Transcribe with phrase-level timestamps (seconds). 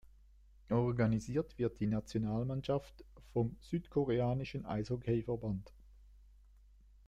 [0.71, 5.71] Organisiert wird die Nationalmannschaft vom Südkoreanischen Eishockeyverband.